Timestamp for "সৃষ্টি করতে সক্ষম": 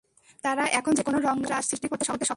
1.69-2.21